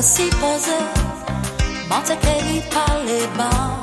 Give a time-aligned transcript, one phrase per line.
[0.00, 0.78] si posé,
[1.88, 3.80] m'en cueilli par les bancs,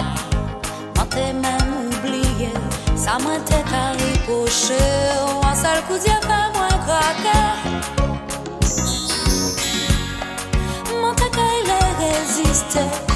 [0.97, 2.53] m'en même oublié,
[2.95, 3.63] ça m'en t'ai
[5.45, 7.39] un seul coup pas moins craqué.
[11.01, 11.29] M'en t'ai
[11.99, 13.14] résister.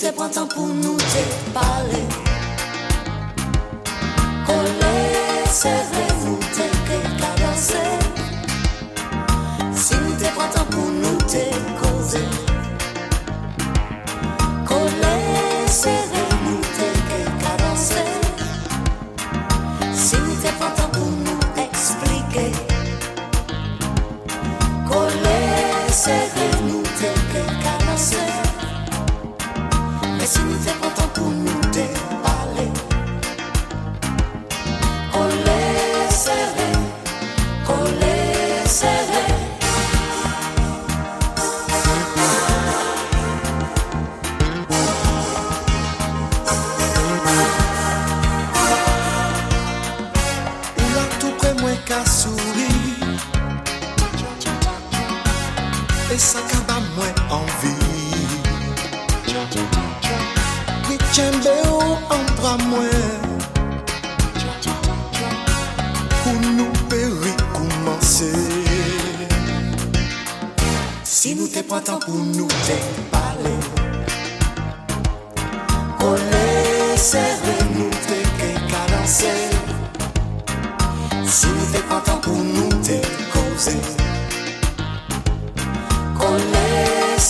[0.00, 2.00] te prantan pou nou te pale.
[4.46, 4.94] Kole
[5.60, 6.09] se vre.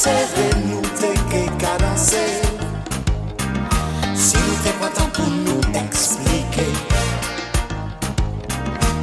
[0.04, 2.22] danse Ve nou te ke ka danse
[4.16, 6.64] Si nou te kontan pou nou eksplike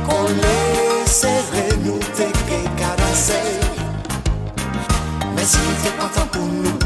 [0.08, 3.39] Kon lese Ve nou te ke ka danse
[5.36, 6.76] Men si nou te kontan pou nou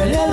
[0.00, 0.29] Melele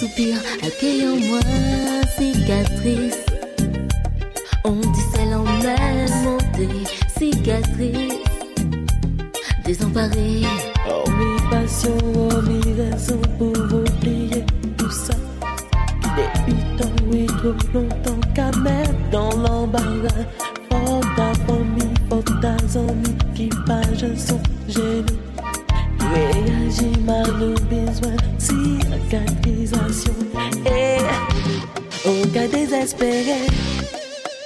[0.00, 1.40] D'un soupir accueillant moi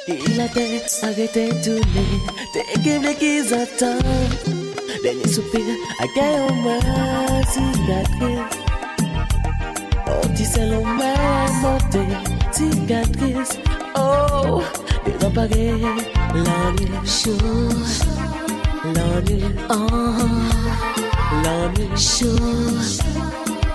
[0.08, 2.06] il a tête arrêté de tourner.
[2.52, 4.02] T'es que qu'ils attendent.
[5.02, 5.60] Dernier soupir,
[6.00, 6.78] au moins
[7.50, 8.58] cicatrice.
[10.06, 11.14] Oh, tu sais l'on m'a
[11.60, 12.00] monté,
[12.52, 13.58] cicatrice.
[13.96, 14.62] Oh,
[15.04, 15.74] désemparé,
[16.34, 17.30] l'ennui chaud,
[18.84, 19.86] l'ennui, oh,
[21.42, 22.26] l'ennui chaud,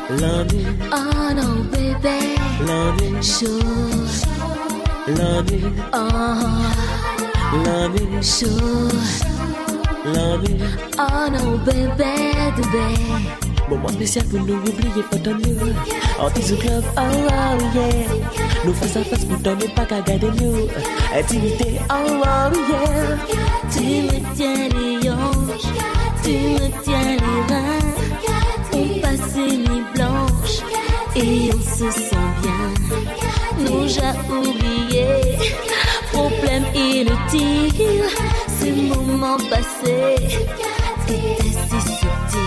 [0.09, 2.35] l'ennui, oh non bébé,
[2.65, 3.59] l'ennui, chaud,
[5.07, 5.97] l'ennui, oh,
[7.63, 8.89] l'ennui, chaud,
[10.05, 10.57] l'ennui.
[10.99, 12.13] oh non bébé,
[12.55, 13.37] bébé.
[13.69, 15.73] Moment spécial pour nous oublier, pas ton nous.
[16.19, 18.05] Anti club, oh, oh yeah.
[18.65, 20.67] Nous face à face pour donner pas qu'à garder nous.
[21.13, 23.17] Intimité, oh, oh yeah.
[23.71, 25.71] Tu me tiens les hanches,
[26.23, 27.87] tu me tiens les reins.
[28.73, 30.61] On passe une nuit blanche
[31.15, 33.16] et on se sent bien.
[33.59, 35.05] Nous j'ai oublié,
[36.11, 38.03] problème inutile.
[38.59, 40.15] Ces moments passés
[41.07, 42.46] étaient si subtils.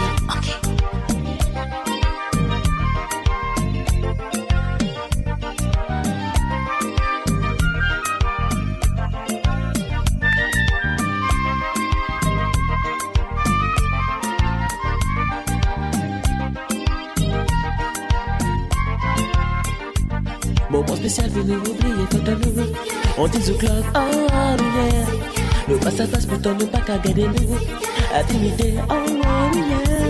[21.35, 22.67] Moment nous oublier, ton nous.
[23.17, 25.07] On dit au club, oh, yeah.
[25.69, 27.57] Nous face à face pour ton nous pas qu'à garder nous.
[28.15, 28.95] Intimité, oh,
[29.55, 30.01] yeah.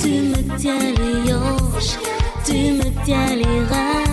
[0.00, 1.98] Tu me tiens les hanches,
[2.44, 4.04] tu me tiens les reins.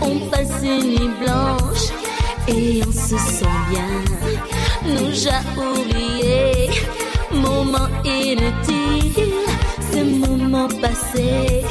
[0.00, 1.92] On passe une nuit blanche
[2.48, 3.88] et on se sent bien.
[4.84, 6.70] Nous j'ai oublié,
[7.32, 9.32] moment inutile.
[9.92, 11.62] Ces moments passés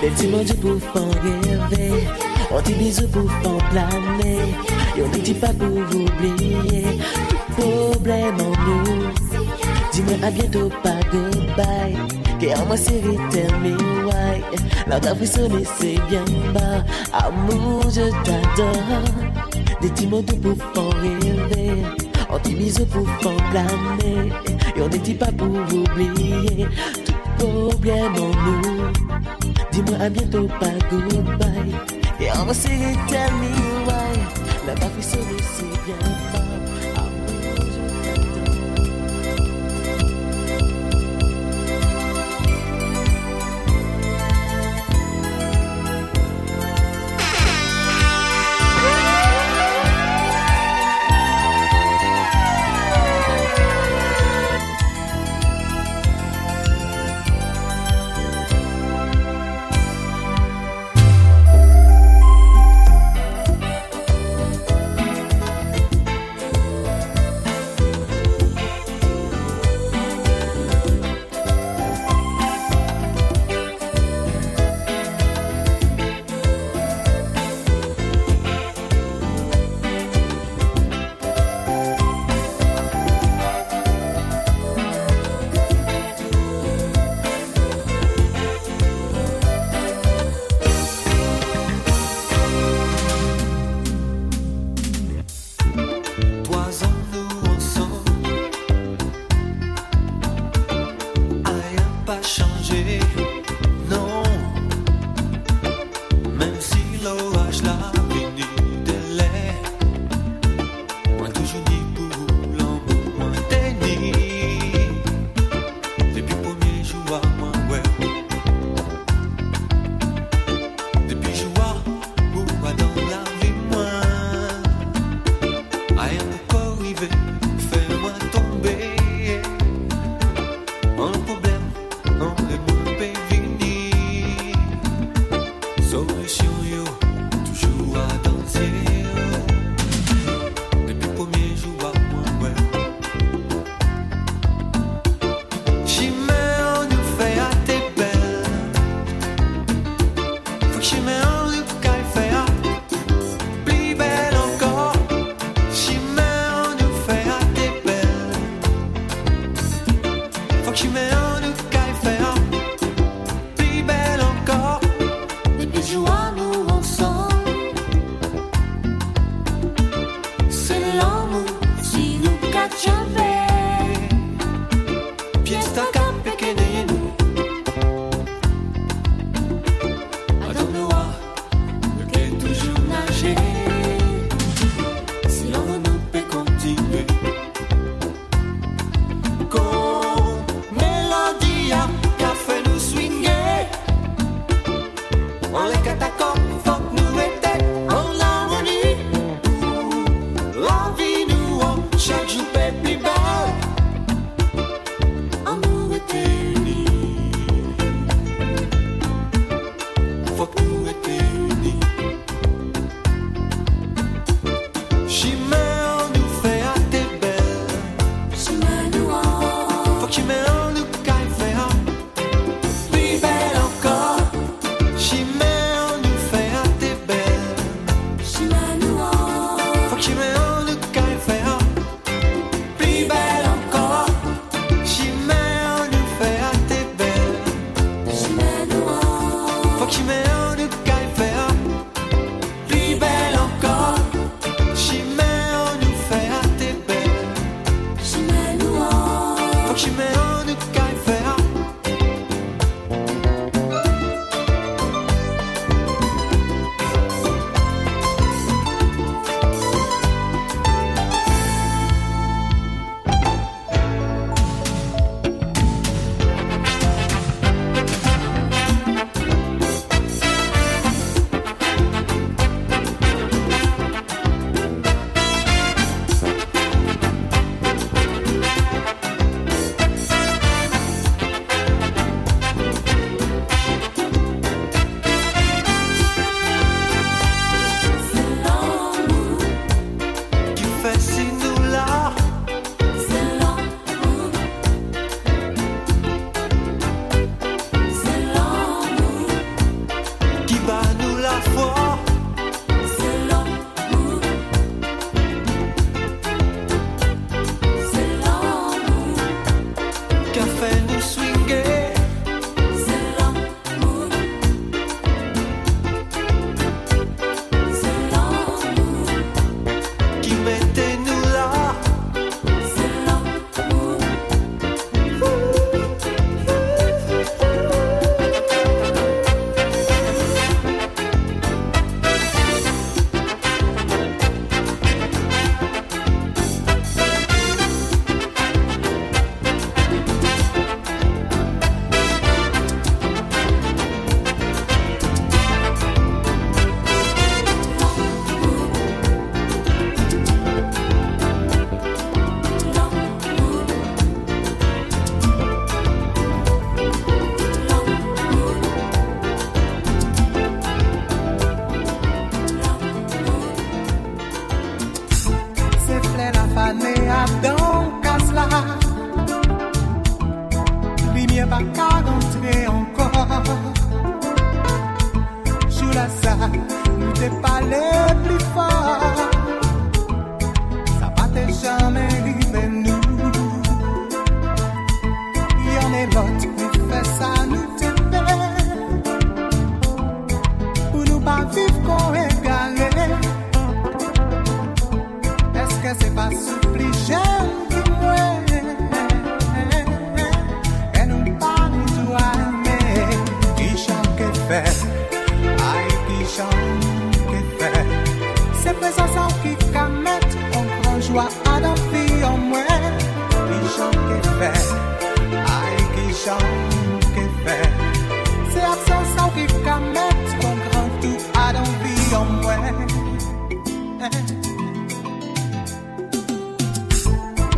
[0.00, 2.06] Des petits mots pour rêver.
[2.50, 4.38] On dit bisous pour faire planer.
[4.96, 6.84] Et on ne dit pas pour oublier.
[7.28, 9.04] Tout problème en nous.
[9.92, 11.96] Dis-moi à bientôt, pas goodbye.
[12.40, 13.76] Car moi c'est terminé.
[14.86, 16.84] La vie sonner, c'est bien bas.
[17.12, 19.02] Amour, je t'adore.
[19.80, 21.82] Des petits mots pour faire rêver.
[22.30, 24.32] On dit bisous pour faire planer.
[24.76, 26.66] Et on ne dit pas pour oublier.
[27.38, 29.43] Tout problème en nous.
[29.74, 31.74] Dis-moi à bientôt, pas goodbye.
[32.20, 33.56] Et on va serrer terminé,
[33.88, 34.68] ouais.
[34.68, 36.33] La vie sonner, c'est bien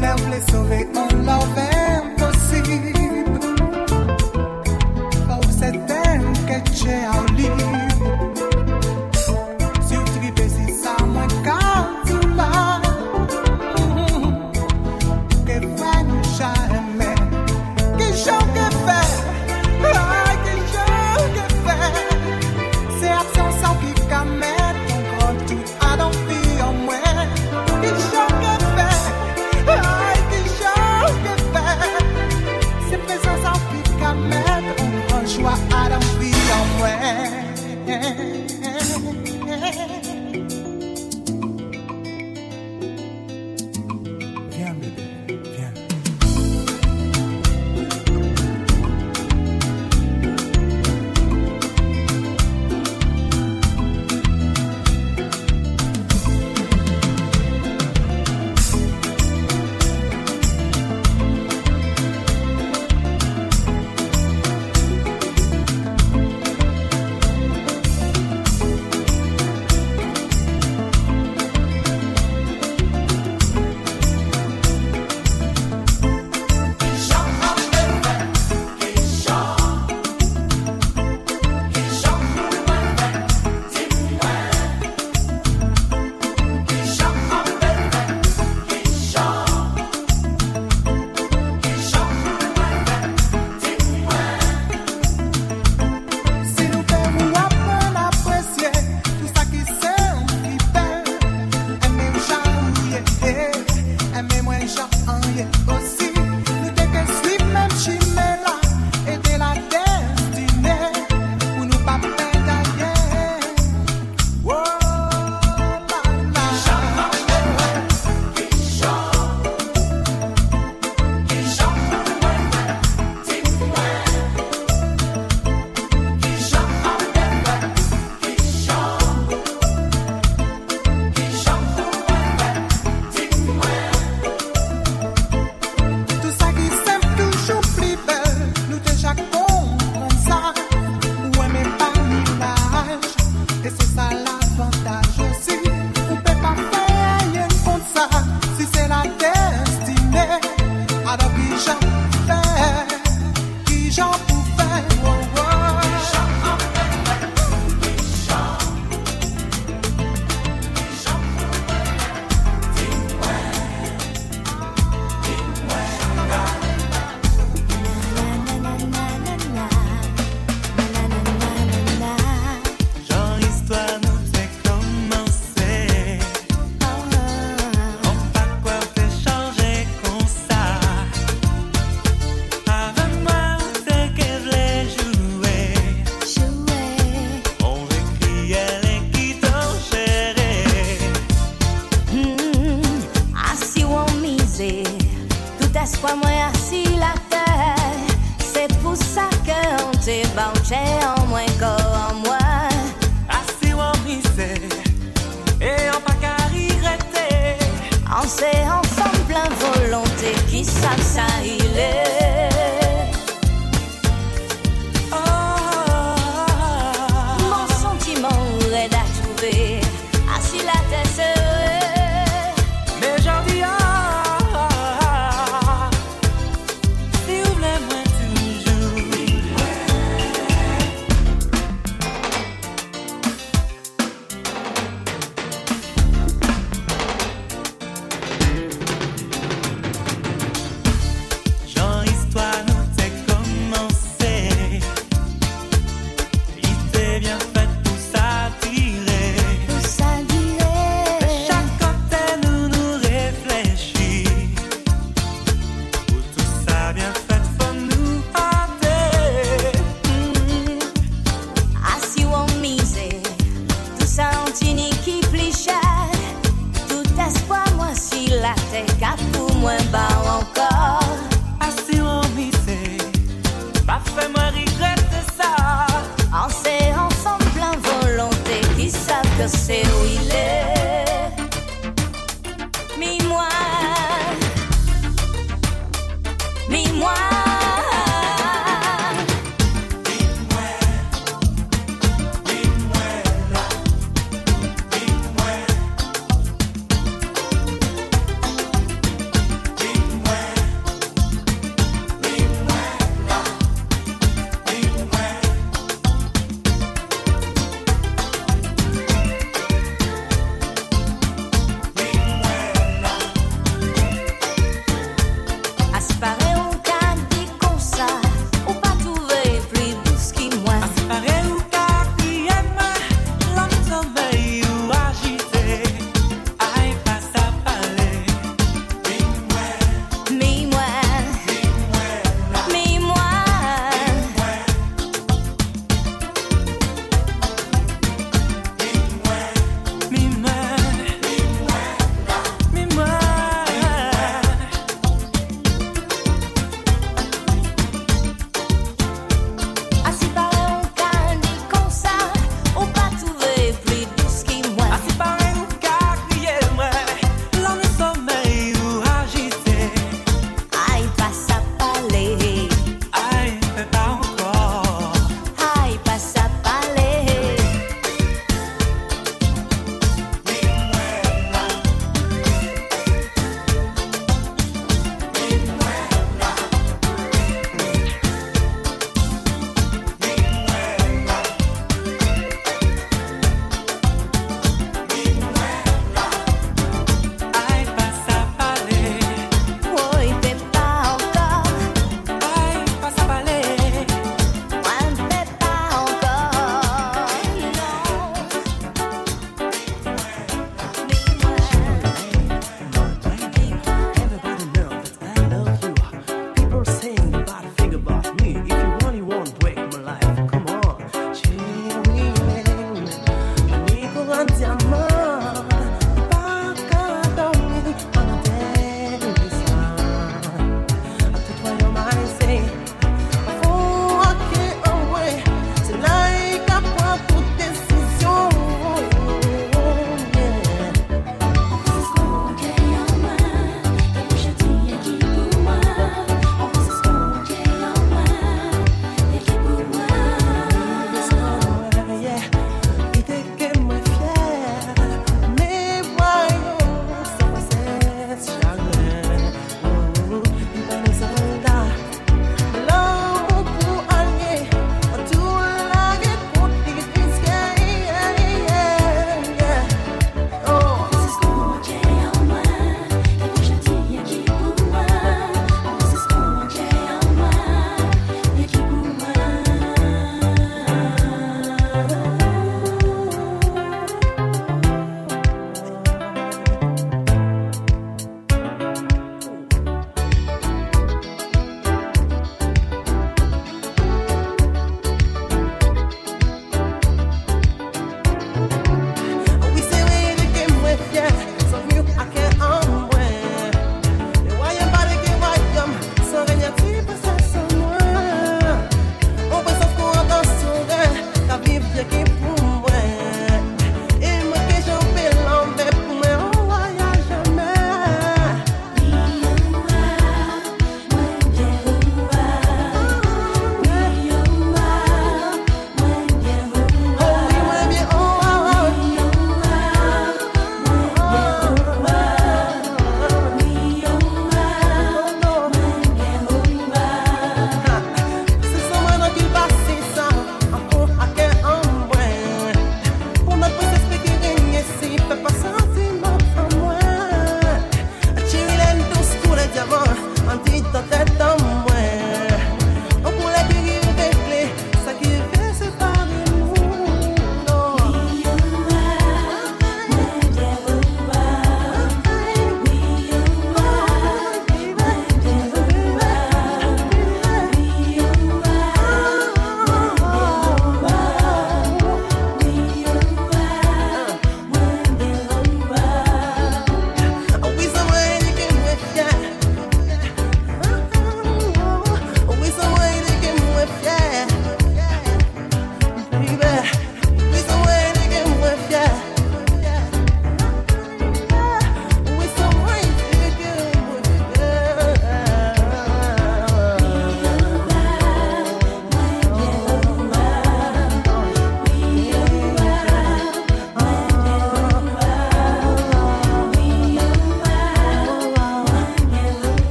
[0.00, 1.77] Lè ou lè sove, on lò vè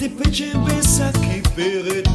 [0.00, 2.09] moi t'es péché, ça qui pérette